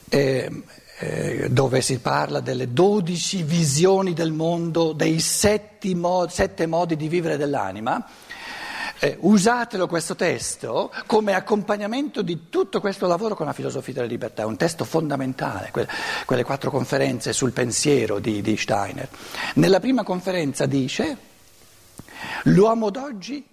eh, 0.08 0.62
eh, 0.98 1.48
dove 1.50 1.80
si 1.80 1.98
parla 1.98 2.40
delle 2.40 2.72
dodici 2.72 3.42
visioni 3.42 4.12
del 4.12 4.32
mondo, 4.32 4.92
dei 4.92 5.22
mo- 5.94 6.28
sette 6.28 6.66
modi 6.66 6.96
di 6.96 7.08
vivere 7.08 7.36
dell'anima, 7.36 8.06
eh, 9.00 9.16
usatelo 9.18 9.88
questo 9.88 10.14
testo 10.14 10.92
come 11.06 11.34
accompagnamento 11.34 12.22
di 12.22 12.48
tutto 12.48 12.80
questo 12.80 13.08
lavoro 13.08 13.34
con 13.34 13.46
la 13.46 13.52
filosofia 13.52 13.94
della 13.94 14.06
libertà, 14.06 14.42
è 14.42 14.44
un 14.44 14.56
testo 14.56 14.84
fondamentale, 14.84 15.70
que- 15.72 15.88
quelle 16.24 16.44
quattro 16.44 16.70
conferenze 16.70 17.32
sul 17.32 17.52
pensiero 17.52 18.20
di, 18.20 18.42
di 18.42 18.56
Steiner. 18.56 19.08
Nella 19.54 19.80
prima 19.80 20.04
conferenza 20.04 20.66
dice 20.66 21.16
l'uomo 22.44 22.90
d'oggi 22.90 23.44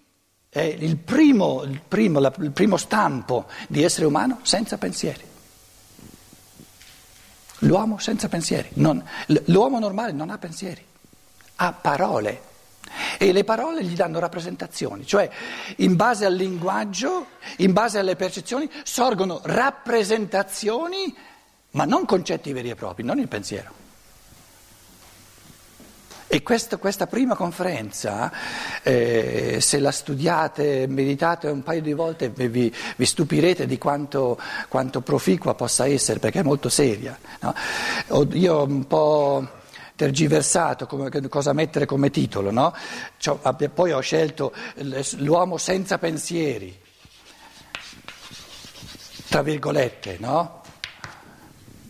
è 0.50 0.62
il 0.62 0.98
primo, 0.98 1.62
il 1.63 1.79
primo, 1.88 2.20
il 2.20 2.51
primo 2.51 2.77
stampo 2.77 3.46
di 3.68 3.84
essere 3.84 4.08
umano 4.08 4.39
senza 4.41 4.77
pensieri. 4.77 5.27
L'uomo 7.63 8.00
senza 8.00 8.29
pensieri, 8.29 8.70
non, 8.75 9.03
l'uomo 9.46 9.79
normale 9.79 10.12
non 10.12 10.29
ha 10.29 10.38
pensieri, 10.38 10.84
ha 11.56 11.74
parole 11.74 12.48
e 13.18 13.32
le 13.32 13.44
parole 13.44 13.84
gli 13.84 13.96
danno 13.96 14.18
rappresentazioni, 14.18 15.06
cioè 15.06 15.29
in 15.77 15.96
base 15.96 16.25
al 16.25 16.34
linguaggio, 16.34 17.27
in 17.58 17.74
base 17.74 18.00
alle 18.00 18.15
percezioni, 18.15 18.70
sorgono 18.84 19.41
rappresentazioni, 19.44 21.15
ma 21.72 21.84
non 21.84 22.06
concetti 22.06 22.53
veri 22.53 22.70
e 22.70 22.75
propri, 22.75 23.03
non 23.03 23.20
il 23.20 23.27
pensiero. 23.27 23.79
E 26.32 26.44
questa, 26.44 26.78
questa 26.78 27.08
prima 27.08 27.34
conferenza, 27.34 28.32
eh, 28.84 29.58
se 29.60 29.80
la 29.80 29.90
studiate, 29.90 30.86
meditate 30.88 31.48
un 31.48 31.64
paio 31.64 31.82
di 31.82 31.94
volte, 31.94 32.30
vi, 32.30 32.72
vi 32.96 33.06
stupirete 33.06 33.66
di 33.66 33.80
quanto, 33.80 34.40
quanto, 34.68 35.02
proficua 35.02 35.56
possa 35.56 35.88
essere, 35.88 36.20
perché 36.20 36.42
è 36.42 36.44
molto 36.44 36.70
seria. 36.70 37.18
No? 37.40 37.56
Io 38.34 38.58
ho 38.58 38.64
un 38.66 38.86
po' 38.86 39.48
tergiversato 39.96 40.86
come, 40.86 41.10
cosa 41.30 41.52
mettere 41.54 41.88
come 41.88 42.12
titolo, 42.12 42.52
no? 42.52 42.76
cioè, 43.18 43.40
poi 43.74 43.92
ho 43.92 44.00
scelto 44.00 44.54
l'uomo 45.16 45.58
senza 45.58 45.98
pensieri, 45.98 46.80
tra 49.30 49.42
virgolette, 49.42 50.18
no? 50.20 50.62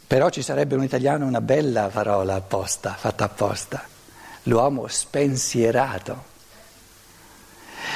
Però 0.08 0.30
ci 0.30 0.42
sarebbe 0.42 0.76
un 0.76 0.84
italiano 0.84 1.26
una 1.26 1.42
bella 1.42 1.90
parola 1.92 2.36
apposta, 2.36 2.94
fatta 2.98 3.26
apposta 3.26 3.98
l'uomo 4.44 4.88
spensierato. 4.88 6.28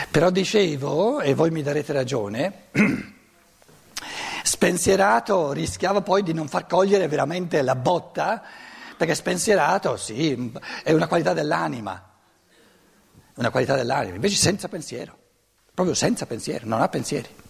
Però 0.10 0.30
dicevo, 0.30 1.22
e 1.22 1.34
voi 1.34 1.52
mi 1.52 1.62
darete 1.62 1.94
ragione, 1.94 2.68
spensierato 4.44 5.52
rischiava 5.52 6.02
poi 6.02 6.24
di 6.24 6.34
non 6.34 6.48
far 6.48 6.68
cogliere 6.68 7.08
veramente 7.08 7.62
la 7.62 7.76
botta, 7.76 8.42
perché 8.98 9.16
spensierato, 9.16 9.98
sì, 9.98 10.52
è 10.84 10.92
una 10.92 11.08
qualità 11.08 11.34
dell'anima, 11.34 12.12
una 13.36 13.50
qualità 13.50 13.76
dell'anima, 13.76 14.16
invece 14.16 14.36
senza 14.36 14.68
pensiero, 14.68 15.18
proprio 15.74 15.96
senza 15.96 16.26
pensiero, 16.26 16.68
non 16.68 16.82
ha 16.82 16.88
pensieri 16.88 17.42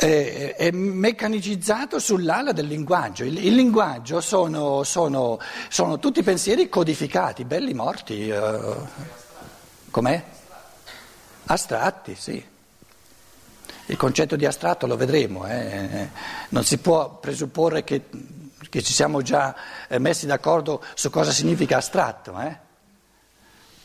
eh, 0.00 0.54
è 0.54 0.70
meccanicizzato 0.70 1.98
sull'ala 1.98 2.52
del 2.52 2.66
linguaggio. 2.66 3.24
Il, 3.24 3.44
il 3.44 3.54
linguaggio 3.54 4.20
sono, 4.20 4.84
sono, 4.84 5.40
sono, 5.68 5.98
tutti 5.98 6.22
pensieri 6.22 6.68
codificati, 6.68 7.44
belli 7.44 7.74
morti. 7.74 8.28
Eh, 8.28 8.76
com'è? 9.90 10.24
Astratti, 11.46 12.14
sì. 12.14 12.46
Il 13.86 13.96
concetto 13.96 14.36
di 14.36 14.46
astratto 14.46 14.86
lo 14.86 14.96
vedremo, 14.96 15.46
eh. 15.46 16.10
non 16.50 16.62
si 16.62 16.76
può 16.78 17.18
presupporre 17.18 17.84
che, 17.84 18.04
che, 18.68 18.82
ci 18.82 18.92
siamo 18.92 19.22
già 19.22 19.56
eh, 19.88 19.98
messi 19.98 20.26
d'accordo 20.26 20.84
su 20.94 21.10
cosa 21.10 21.32
significa 21.32 21.78
astratto. 21.78 22.38
Eh. 22.38 22.56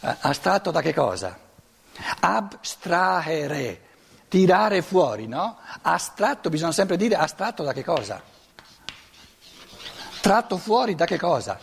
Astratto 0.02 0.72
da 0.72 0.82
che 0.82 0.94
cosa? 0.94 1.40
Abstrahere 2.20 3.92
tirare 4.34 4.82
fuori, 4.82 5.28
no? 5.28 5.60
Astratto, 5.84 6.50
bisogna 6.50 6.72
sempre 6.72 6.98
dire 6.98 7.14
astratto 7.14 7.62
da 7.62 7.72
che 7.72 7.84
cosa? 7.84 8.20
Tratto 10.22 10.58
fuori 10.58 10.96
da 10.96 11.06
che 11.06 11.20
cosa? 11.20 11.60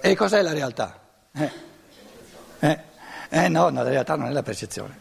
E 0.00 0.16
cos'è 0.16 0.40
la 0.40 0.54
realtà? 0.54 0.98
Eh, 1.32 1.52
eh, 2.60 2.84
eh 3.28 3.48
no, 3.48 3.68
no, 3.68 3.82
la 3.82 3.90
realtà 3.90 4.16
non 4.16 4.28
è 4.28 4.32
la 4.32 4.42
percezione. 4.42 4.98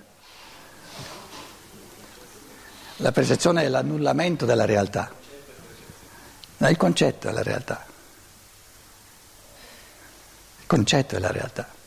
La 2.97 3.13
percezione 3.13 3.63
è 3.63 3.69
l'annullamento 3.69 4.45
della 4.45 4.65
realtà, 4.65 5.09
no, 6.57 6.67
il 6.67 6.75
concetto 6.75 7.29
è 7.29 7.31
la 7.31 7.41
realtà. 7.41 7.85
Il 10.59 10.67
concetto 10.67 11.15
è 11.15 11.19
la 11.19 11.31
realtà. 11.31 11.78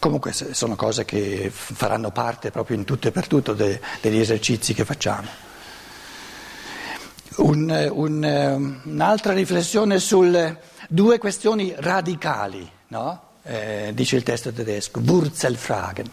Comunque 0.00 0.32
sono 0.32 0.76
cose 0.76 1.04
che 1.04 1.50
faranno 1.52 2.10
parte 2.10 2.50
proprio 2.50 2.78
in 2.78 2.84
tutto 2.84 3.08
e 3.08 3.10
per 3.10 3.26
tutto 3.26 3.52
de, 3.52 3.78
degli 4.00 4.18
esercizi 4.18 4.72
che 4.72 4.86
facciamo. 4.86 5.28
Un, 7.36 7.88
un, 7.92 8.80
un'altra 8.82 9.34
riflessione 9.34 9.98
sulle 9.98 10.58
due 10.88 11.18
questioni 11.18 11.74
radicali, 11.76 12.66
no? 12.88 13.28
eh, 13.42 13.90
dice 13.92 14.16
il 14.16 14.22
testo 14.22 14.50
tedesco, 14.50 15.00
Wurzelfragen. 15.00 16.10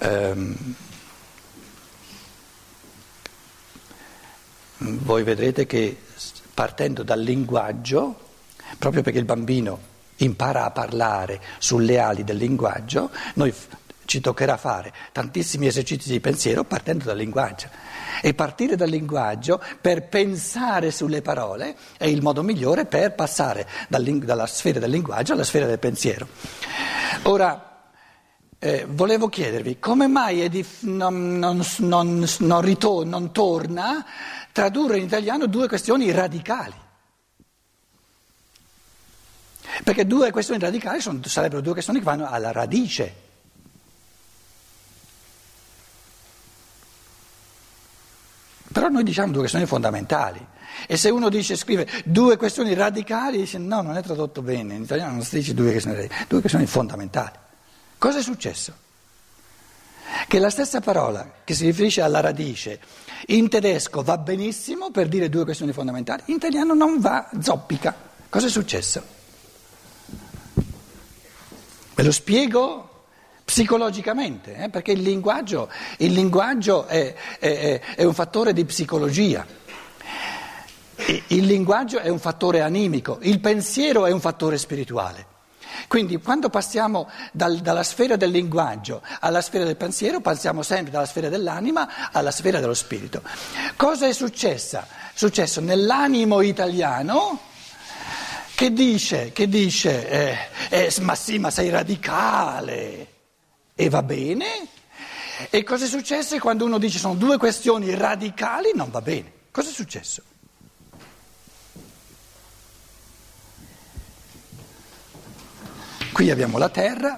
Um, 0.00 0.74
voi 4.76 5.22
vedrete 5.22 5.64
che 5.64 5.98
partendo 6.52 7.02
dal 7.02 7.20
linguaggio, 7.20 8.18
proprio 8.76 9.00
perché 9.00 9.18
il 9.18 9.24
bambino 9.24 9.96
impara 10.18 10.64
a 10.64 10.70
parlare 10.70 11.40
sulle 11.58 11.98
ali 11.98 12.24
del 12.24 12.36
linguaggio, 12.36 13.10
noi 13.34 13.52
ci 14.08 14.20
toccherà 14.20 14.56
fare 14.56 14.92
tantissimi 15.12 15.66
esercizi 15.66 16.10
di 16.10 16.18
pensiero 16.18 16.64
partendo 16.64 17.04
dal 17.04 17.16
linguaggio. 17.16 17.68
E 18.22 18.32
partire 18.32 18.74
dal 18.74 18.88
linguaggio 18.88 19.62
per 19.80 20.08
pensare 20.08 20.90
sulle 20.90 21.20
parole 21.20 21.76
è 21.98 22.06
il 22.06 22.22
modo 22.22 22.42
migliore 22.42 22.86
per 22.86 23.14
passare 23.14 23.68
dalla 23.88 24.46
sfera 24.46 24.80
del 24.80 24.90
linguaggio 24.90 25.34
alla 25.34 25.44
sfera 25.44 25.66
del 25.66 25.78
pensiero. 25.78 26.26
Ora, 27.24 27.68
eh, 28.58 28.86
volevo 28.88 29.28
chiedervi 29.28 29.78
come 29.78 30.08
mai 30.08 30.40
Edith 30.40 30.80
non, 30.80 31.38
non, 31.38 31.62
non, 32.38 32.60
ritorna, 32.60 33.10
non 33.10 33.30
torna 33.30 34.04
tradurre 34.50 34.98
in 34.98 35.04
italiano 35.04 35.46
due 35.46 35.68
questioni 35.68 36.10
radicali. 36.10 36.74
Perché 39.84 40.06
due 40.06 40.30
questioni 40.30 40.60
radicali 40.60 41.00
sono, 41.00 41.20
sarebbero 41.24 41.60
due 41.60 41.72
questioni 41.72 41.98
che 41.98 42.04
vanno 42.04 42.28
alla 42.28 42.52
radice. 42.52 43.26
Però 48.72 48.88
noi 48.88 49.02
diciamo 49.02 49.30
due 49.30 49.40
questioni 49.40 49.66
fondamentali. 49.66 50.44
E 50.86 50.96
se 50.96 51.10
uno 51.10 51.28
dice, 51.28 51.56
scrive 51.56 51.88
due 52.04 52.36
questioni 52.36 52.74
radicali, 52.74 53.38
dice 53.38 53.58
no, 53.58 53.82
non 53.82 53.96
è 53.96 54.02
tradotto 54.02 54.42
bene, 54.42 54.74
in 54.74 54.82
italiano 54.82 55.12
non 55.12 55.22
si 55.22 55.36
dice 55.36 55.54
due 55.54 55.70
questioni 55.70 55.96
radicali, 55.96 56.24
due 56.28 56.40
questioni 56.40 56.66
fondamentali. 56.66 57.36
Cosa 57.98 58.18
è 58.18 58.22
successo? 58.22 58.72
Che 60.26 60.38
la 60.38 60.50
stessa 60.50 60.80
parola 60.80 61.30
che 61.44 61.54
si 61.54 61.64
riferisce 61.64 62.00
alla 62.00 62.20
radice 62.20 62.80
in 63.26 63.48
tedesco 63.48 64.02
va 64.02 64.16
benissimo 64.18 64.90
per 64.90 65.08
dire 65.08 65.28
due 65.28 65.44
questioni 65.44 65.72
fondamentali, 65.72 66.22
in 66.26 66.36
italiano 66.36 66.74
non 66.74 67.00
va, 67.00 67.28
zoppica. 67.40 67.94
Cosa 68.28 68.46
è 68.46 68.50
successo? 68.50 69.17
Ve 71.98 72.04
lo 72.04 72.12
spiego 72.12 73.06
psicologicamente, 73.44 74.54
eh? 74.54 74.68
perché 74.68 74.92
il 74.92 75.02
linguaggio, 75.02 75.68
il 75.96 76.12
linguaggio 76.12 76.86
è, 76.86 77.12
è, 77.40 77.80
è 77.96 78.04
un 78.04 78.14
fattore 78.14 78.52
di 78.52 78.64
psicologia. 78.64 79.44
Il 81.26 81.44
linguaggio 81.44 81.98
è 81.98 82.08
un 82.08 82.20
fattore 82.20 82.60
animico, 82.60 83.18
il 83.22 83.40
pensiero 83.40 84.06
è 84.06 84.12
un 84.12 84.20
fattore 84.20 84.58
spirituale. 84.58 85.26
Quindi 85.88 86.18
quando 86.18 86.50
passiamo 86.50 87.10
dal, 87.32 87.56
dalla 87.56 87.82
sfera 87.82 88.14
del 88.14 88.30
linguaggio 88.30 89.02
alla 89.18 89.40
sfera 89.40 89.64
del 89.64 89.76
pensiero, 89.76 90.20
passiamo 90.20 90.62
sempre 90.62 90.92
dalla 90.92 91.04
sfera 91.04 91.28
dell'anima 91.28 92.12
alla 92.12 92.30
sfera 92.30 92.60
dello 92.60 92.74
spirito. 92.74 93.22
Cosa 93.74 94.06
è 94.06 94.12
successo? 94.12 94.78
È 94.78 94.84
successo 95.14 95.60
nell'animo 95.60 96.42
italiano 96.42 97.40
che 98.58 98.72
dice, 98.72 99.30
che 99.30 99.48
dice 99.48 100.08
eh, 100.10 100.36
eh, 100.70 100.94
ma 101.02 101.14
sì, 101.14 101.38
ma 101.38 101.48
sei 101.48 101.68
radicale 101.68 103.12
e 103.72 103.88
va 103.88 104.02
bene. 104.02 104.66
E 105.48 105.62
cosa 105.62 105.84
è 105.84 105.88
successo 105.88 106.36
quando 106.40 106.64
uno 106.64 106.78
dice 106.78 106.98
sono 106.98 107.14
due 107.14 107.36
questioni 107.36 107.94
radicali? 107.94 108.72
Non 108.74 108.90
va 108.90 109.00
bene. 109.00 109.30
Cosa 109.52 109.70
è 109.70 109.72
successo? 109.72 110.22
Qui 116.10 116.28
abbiamo 116.28 116.58
la 116.58 116.68
terra, 116.68 117.16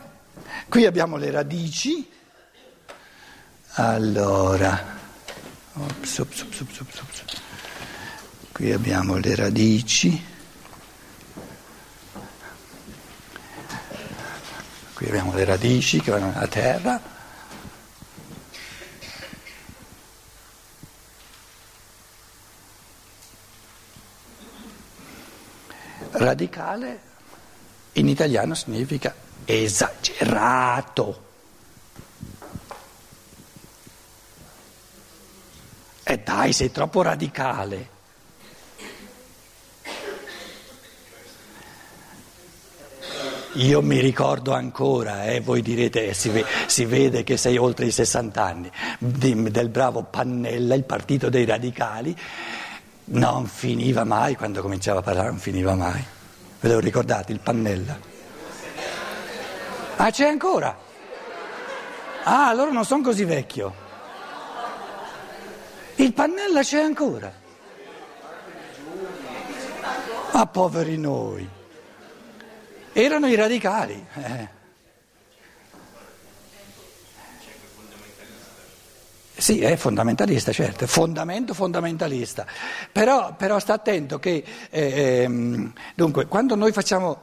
qui 0.69 0.85
abbiamo 0.85 1.17
le 1.17 1.31
radici. 1.31 2.07
Allora, 3.77 4.99
ops, 5.73 6.19
ops, 6.19 6.41
ops, 6.43 7.25
qui 8.53 8.73
abbiamo 8.73 9.17
le 9.17 9.35
radici. 9.35 10.29
Qui 15.01 15.09
abbiamo 15.09 15.33
le 15.33 15.47
radici 15.47 15.99
che 15.99 16.11
vanno 16.11 16.27
nella 16.27 16.47
terra. 16.47 17.01
Radicale 26.11 27.01
in 27.93 28.09
italiano 28.09 28.53
significa 28.53 29.15
esagerato. 29.47 31.29
E 36.03 36.19
dai, 36.19 36.53
sei 36.53 36.71
troppo 36.71 37.01
radicale. 37.01 38.00
Io 43.55 43.83
mi 43.83 43.99
ricordo 43.99 44.53
ancora, 44.53 45.25
eh, 45.25 45.41
voi 45.41 45.61
direte, 45.61 46.15
si, 46.15 46.33
si, 46.67 46.85
vede 46.85 47.25
che 47.25 47.37
sei 47.37 47.57
oltre 47.57 47.87
i 47.87 47.91
60 47.91 48.43
anni, 48.43 48.71
di, 48.99 49.51
del 49.51 49.71
bravo 49.71 50.05
Pannella, 50.05 50.77
il 50.77 50.85
partito 50.85 51.29
dei 51.29 51.45
radicali, 51.45 52.17
non 53.07 53.47
finiva 53.47 54.05
mai, 54.05 54.37
quando 54.37 54.63
cominciava 54.63 55.01
a 55.01 55.03
parlare 55.03 55.31
non 55.31 55.39
finiva 55.39 55.75
mai. 55.75 56.01
Ve 56.61 56.69
lo 56.69 56.79
ricordate, 56.79 57.33
il 57.33 57.41
Pannella? 57.41 57.99
Ah, 59.97 60.11
c'è 60.11 60.29
ancora? 60.29 60.79
Ah, 62.23 62.49
allora 62.49 62.71
non 62.71 62.85
sono 62.85 63.03
così 63.03 63.25
vecchio. 63.25 63.75
Il 65.97 66.13
Pannella 66.13 66.63
c'è 66.63 66.83
ancora. 66.83 67.33
Ah, 70.31 70.47
poveri 70.47 70.97
noi. 70.97 71.59
Erano 72.93 73.27
i 73.27 73.35
radicali. 73.35 74.07
Eh. 74.15 74.59
Sì, 79.41 79.61
è 79.61 79.75
fondamentalista, 79.77 80.53
certo, 80.53 80.87
fondamento 80.87 81.55
fondamentalista. 81.55 82.45
Però, 82.93 83.35
però 83.37 83.59
sta 83.59 83.73
attento 83.73 84.19
che, 84.19 84.45
eh, 84.69 85.23
ehm, 85.23 85.73
dunque, 85.95 86.27
quando 86.27 86.55
noi 86.57 86.73
facciamo 86.73 87.21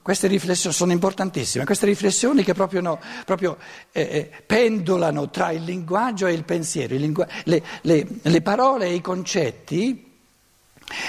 queste 0.00 0.28
riflessioni, 0.28 0.74
sono 0.74 0.92
importantissime, 0.92 1.64
queste 1.66 1.84
riflessioni 1.84 2.42
che 2.42 2.54
proprio, 2.54 2.80
no, 2.80 2.98
proprio 3.26 3.58
eh, 3.92 4.00
eh, 4.00 4.42
pendolano 4.46 5.28
tra 5.28 5.50
il 5.50 5.62
linguaggio 5.62 6.26
e 6.26 6.32
il 6.32 6.44
pensiero, 6.44 6.94
il 6.94 7.00
lingu- 7.00 7.26
le, 7.44 7.62
le, 7.82 8.06
le 8.22 8.40
parole 8.40 8.86
e 8.86 8.94
i 8.94 9.00
concetti, 9.02 10.20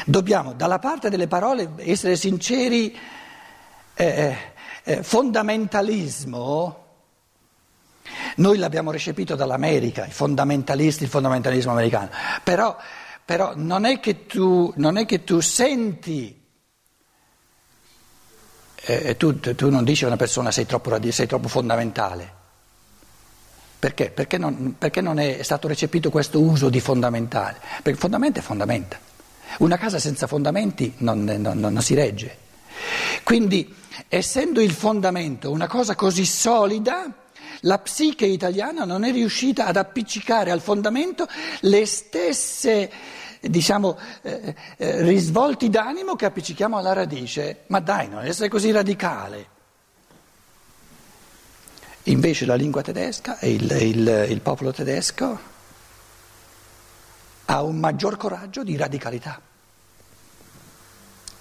dobbiamo 0.05 0.53
dalla 0.53 0.79
parte 0.79 1.09
delle 1.09 1.27
parole 1.27 1.71
essere 1.77 2.17
sinceri, 2.17 2.97
eh, 3.99 4.05
eh, 4.05 4.37
eh 4.83 5.03
fondamentalismo 5.03 6.87
noi 8.35 8.57
l'abbiamo 8.57 8.91
recepito 8.91 9.35
dall'America, 9.35 10.05
i 10.05 10.11
fondamentalisti, 10.11 11.03
il 11.03 11.09
fondamentalismo 11.09 11.71
americano, 11.71 12.09
però, 12.43 12.75
però 13.23 13.53
non, 13.55 13.85
è 13.85 13.99
tu, 14.25 14.73
non, 14.77 14.97
è 14.97 15.05
che 15.05 15.23
tu, 15.23 15.41
senti, 15.41 16.41
eh, 18.75 19.17
tu, 19.17 19.39
tu, 19.39 19.69
non 19.69 19.83
dici 19.83 20.05
a 20.05 20.07
una 20.07 20.15
persona 20.15 20.51
sei 20.51 20.65
troppo, 20.65 20.97
sei 21.11 21.27
troppo 21.27 21.47
fondamentale. 21.47 22.37
Perché? 23.77 24.09
Perché 24.09 24.37
non, 24.37 24.75
perché 24.77 25.01
non, 25.01 25.19
è 25.19 25.41
stato 25.41 25.67
recepito 25.67 26.09
questo 26.09 26.41
uso 26.41 26.69
di 26.69 26.79
fondamentale? 26.79 27.59
Perché 27.81 27.99
fondamento 27.99 28.39
è 28.39 28.41
fondamenta. 28.41 28.99
Una 29.59 29.77
casa 29.77 29.99
senza 29.99 30.27
fondamenti 30.27 30.95
non, 30.97 31.23
non 31.23 31.81
si 31.81 31.93
regge. 31.93 32.47
Quindi, 33.23 33.73
essendo 34.07 34.61
il 34.61 34.71
fondamento 34.71 35.51
una 35.51 35.67
cosa 35.67 35.95
così 35.95 36.25
solida, 36.25 37.11
la 37.61 37.79
psiche 37.79 38.25
italiana 38.25 38.85
non 38.85 39.03
è 39.03 39.11
riuscita 39.11 39.65
ad 39.65 39.75
appiccicare 39.75 40.51
al 40.51 40.61
fondamento 40.61 41.27
le 41.61 41.85
stesse 41.85 42.91
diciamo, 43.41 43.97
eh, 44.21 44.55
eh, 44.77 45.01
risvolti 45.01 45.69
d'animo 45.69 46.15
che 46.15 46.25
appiccichiamo 46.25 46.77
alla 46.77 46.93
radice. 46.93 47.63
Ma 47.67 47.79
dai, 47.79 48.09
non 48.09 48.25
essere 48.25 48.49
così 48.49 48.71
radicale. 48.71 49.57
Invece 52.03 52.45
la 52.45 52.55
lingua 52.55 52.81
tedesca 52.81 53.39
e 53.39 53.51
il, 53.51 53.71
il, 53.71 54.25
il 54.29 54.41
popolo 54.41 54.71
tedesco 54.71 55.39
ha 57.45 57.61
un 57.61 57.77
maggior 57.77 58.17
coraggio 58.17 58.63
di 58.63 58.75
radicalità 58.77 59.41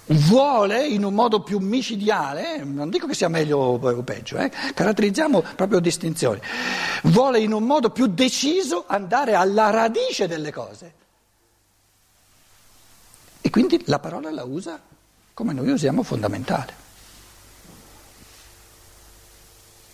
vuole 0.09 0.87
in 0.87 1.03
un 1.03 1.13
modo 1.13 1.41
più 1.41 1.59
micidiale, 1.59 2.63
non 2.63 2.89
dico 2.89 3.05
che 3.05 3.13
sia 3.13 3.27
meglio 3.27 3.57
o 3.57 4.03
peggio, 4.03 4.37
eh, 4.37 4.49
caratterizziamo 4.73 5.43
proprio 5.55 5.79
distinzioni, 5.79 6.39
vuole 7.03 7.39
in 7.39 7.51
un 7.51 7.63
modo 7.63 7.91
più 7.91 8.07
deciso 8.07 8.85
andare 8.87 9.35
alla 9.35 9.69
radice 9.69 10.27
delle 10.27 10.51
cose. 10.51 10.93
E 13.41 13.49
quindi 13.49 13.81
la 13.85 13.99
parola 13.99 14.31
la 14.31 14.43
usa 14.43 14.79
come 15.33 15.53
noi 15.53 15.69
usiamo 15.69 16.03
fondamentale. 16.03 16.87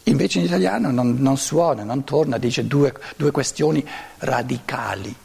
Invece 0.03 0.39
in 0.39 0.45
italiano 0.45 0.91
non, 0.91 1.15
non 1.19 1.37
suona, 1.37 1.83
non 1.83 2.03
torna, 2.03 2.37
dice 2.37 2.67
due, 2.67 2.93
due 3.15 3.31
questioni 3.31 3.85
radicali. 4.19 5.15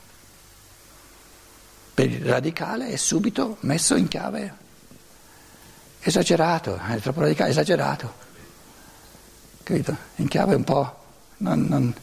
Per 1.93 2.11
il 2.11 2.25
radicale 2.25 2.89
è 2.89 2.97
subito 2.97 3.59
messo 3.61 3.95
in 3.95 4.09
chiave 4.09 4.60
esagerato, 6.01 6.79
è 6.79 6.99
troppo 7.01 7.21
radicale, 7.21 7.51
esagerato. 7.51 8.29
Capito? 9.63 9.97
In 10.17 10.29
chiave 10.29 10.55
un 10.55 10.65
po' 10.65 10.97
non, 11.39 11.67
non, 11.69 11.95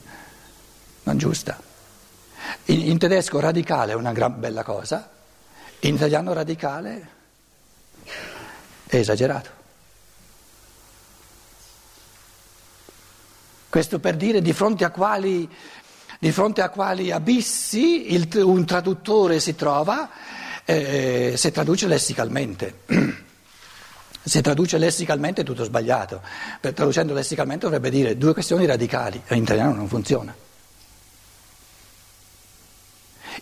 non 1.03 1.17
giusta. 1.17 1.59
In, 2.65 2.81
in, 2.81 2.97
tedesco 2.97 3.39
radicale 3.39 3.91
è 3.91 3.95
una 3.95 4.13
gran 4.13 4.39
bella 4.39 4.63
cosa, 4.63 5.09
in 5.79 5.95
italiano 5.95 6.33
radicale 6.33 7.09
è 8.87 8.95
esagerato. 8.95 9.55
Questo 13.69 13.99
per 13.99 14.15
dire 14.15 14.41
di 14.41 14.53
fronte 14.53 14.85
a 14.85 14.91
quali, 14.91 15.49
fronte 16.19 16.61
a 16.61 16.69
quali 16.69 17.11
abissi 17.11 18.13
il, 18.13 18.29
un 18.43 18.65
traduttore 18.65 19.39
si 19.39 19.55
trova 19.55 20.09
eh, 20.63 21.33
se 21.35 21.51
traduce 21.51 21.87
lessicalmente. 21.87 22.79
Se 24.27 24.41
traduce 24.41 24.77
lessicalmente 24.77 25.41
è 25.41 25.43
tutto 25.45 25.63
sbagliato, 25.63 26.21
per, 26.59 26.73
traducendo 26.73 27.13
lessicalmente 27.13 27.63
dovrebbe 27.63 27.89
dire 27.89 28.17
due 28.17 28.33
questioni 28.33 28.65
radicali, 28.65 29.21
in 29.29 29.43
italiano 29.43 29.73
non 29.73 29.87
funziona. 29.87 30.35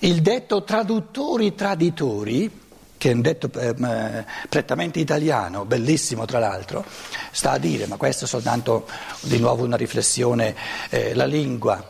Il 0.01 0.21
detto 0.21 0.63
traduttori 0.63 1.55
traditori, 1.55 2.61
che 2.97 3.09
è 3.09 3.13
un 3.13 3.21
detto 3.21 3.49
eh, 3.59 4.25
prettamente 4.47 4.99
italiano, 4.99 5.65
bellissimo 5.65 6.25
tra 6.25 6.37
l'altro, 6.37 6.85
sta 7.31 7.51
a 7.51 7.57
dire, 7.57 7.87
ma 7.87 7.97
questo 7.97 8.25
è 8.25 8.27
soltanto 8.27 8.87
di 9.21 9.39
nuovo 9.39 9.63
una 9.63 9.77
riflessione, 9.77 10.55
eh, 10.89 11.15
la 11.15 11.25
lingua, 11.25 11.83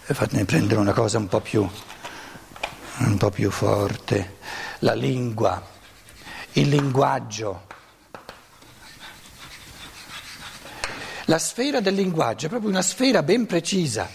fatemi 0.00 0.44
prendere 0.44 0.80
una 0.80 0.92
cosa 0.92 1.18
un 1.18 1.28
po' 1.28 1.40
più, 1.40 1.64
un 2.98 3.16
po' 3.16 3.30
più 3.30 3.48
forte, 3.52 4.38
la 4.80 4.94
lingua, 4.94 5.64
il 6.54 6.68
linguaggio. 6.68 7.70
La 11.26 11.38
sfera 11.38 11.80
del 11.80 11.94
linguaggio 11.94 12.46
è 12.46 12.48
proprio 12.48 12.70
una 12.70 12.82
sfera 12.82 13.22
ben 13.22 13.46
precisa 13.46 14.08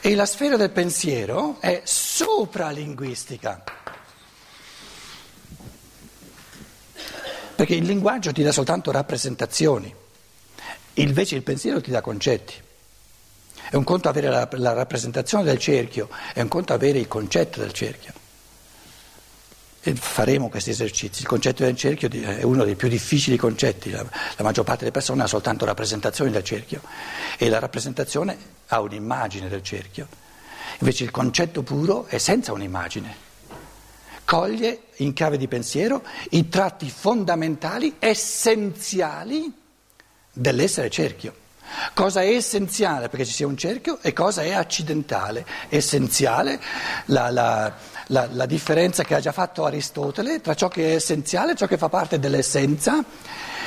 e 0.00 0.14
la 0.14 0.26
sfera 0.26 0.56
del 0.56 0.70
pensiero 0.70 1.58
è 1.60 1.82
sopralinguistica. 1.84 3.62
Perché 7.54 7.74
il 7.74 7.84
linguaggio 7.84 8.32
ti 8.32 8.42
dà 8.42 8.50
soltanto 8.50 8.90
rappresentazioni, 8.90 9.94
invece 10.94 11.36
il 11.36 11.42
pensiero 11.42 11.80
ti 11.80 11.90
dà 11.90 12.00
concetti. 12.00 12.54
È 13.70 13.76
un 13.76 13.84
conto 13.84 14.08
avere 14.08 14.28
la, 14.28 14.48
la 14.52 14.72
rappresentazione 14.72 15.44
del 15.44 15.58
cerchio, 15.58 16.10
è 16.32 16.40
un 16.40 16.48
conto 16.48 16.72
avere 16.72 16.98
il 16.98 17.08
concetto 17.08 17.60
del 17.60 17.72
cerchio. 17.72 18.23
Faremo 19.92 20.48
questi 20.48 20.70
esercizi. 20.70 21.20
Il 21.20 21.28
concetto 21.28 21.62
del 21.62 21.76
cerchio 21.76 22.08
è 22.08 22.42
uno 22.42 22.64
dei 22.64 22.74
più 22.74 22.88
difficili 22.88 23.36
concetti. 23.36 23.90
La, 23.90 24.02
la 24.02 24.42
maggior 24.42 24.64
parte 24.64 24.80
delle 24.80 24.92
persone 24.92 25.22
ha 25.22 25.26
soltanto 25.26 25.64
rappresentazioni 25.64 26.30
del 26.30 26.42
cerchio 26.42 26.80
e 27.36 27.48
la 27.48 27.58
rappresentazione 27.58 28.36
ha 28.68 28.80
un'immagine 28.80 29.48
del 29.48 29.62
cerchio. 29.62 30.08
Invece 30.78 31.04
il 31.04 31.10
concetto 31.10 31.62
puro 31.62 32.06
è 32.06 32.18
senza 32.18 32.52
un'immagine. 32.52 33.22
Coglie 34.24 34.84
in 34.96 35.12
chiave 35.12 35.36
di 35.36 35.48
pensiero 35.48 36.02
i 36.30 36.48
tratti 36.48 36.88
fondamentali, 36.88 37.96
essenziali 37.98 39.52
dell'essere 40.32 40.88
cerchio. 40.88 41.42
Cosa 41.92 42.22
è 42.22 42.28
essenziale 42.28 43.08
perché 43.08 43.26
ci 43.26 43.32
sia 43.32 43.46
un 43.46 43.56
cerchio 43.56 43.98
e 44.00 44.12
cosa 44.12 44.42
è 44.42 44.52
accidentale. 44.52 45.44
Essenziale, 45.68 46.60
la, 47.06 47.30
la, 47.30 47.74
la, 48.08 48.28
la, 48.30 48.46
differenza 48.46 49.02
che 49.02 49.14
ha 49.14 49.20
già 49.20 49.32
fatto 49.32 49.64
Aristotele 49.64 50.40
tra 50.40 50.54
ciò 50.54 50.68
che 50.68 50.92
è 50.92 50.94
essenziale 50.94 51.52
e 51.52 51.54
ciò 51.56 51.66
che 51.66 51.78
fa 51.78 51.88
parte 51.88 52.18
dell'essenza. 52.18 53.04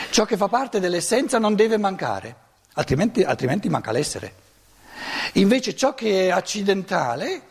Ciò 0.09 0.25
che 0.25 0.37
fa 0.37 0.47
parte 0.47 0.79
dell'essenza 0.79 1.37
non 1.37 1.55
deve 1.55 1.77
mancare, 1.77 2.35
altrimenti, 2.73 3.23
altrimenti 3.23 3.69
manca 3.69 3.91
l'essere. 3.91 4.45
Invece 5.33 5.75
ciò 5.75 5.93
che 5.93 6.27
è 6.27 6.29
accidentale, 6.29 7.41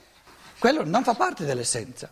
quello 0.59 0.85
non 0.85 1.05
fa 1.05 1.15
parte 1.15 1.45
dell'essenza. 1.45 2.09